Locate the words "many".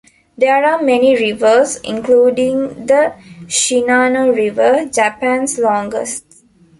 0.81-1.15